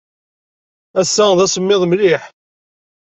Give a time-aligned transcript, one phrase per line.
[1.01, 2.23] Ass-a d asemmiḍ mliḥ.